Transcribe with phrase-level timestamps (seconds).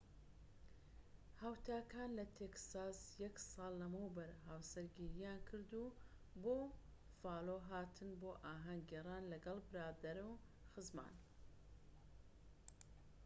[1.41, 5.95] هاوتاکان لە تێکساس یەک ساڵ لەمەوبەر هاوسەرگیریان کردوو و
[6.43, 10.31] بۆ بوفالۆ هاتن بۆ ئاھەنگ گێڕان لەگەڵ برادەر و
[10.71, 11.13] خزمان